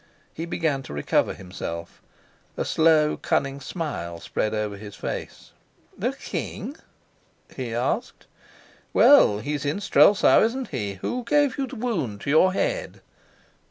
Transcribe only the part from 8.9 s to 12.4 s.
"Well, he's in Strelsau, isn't he? Who gave you the wound on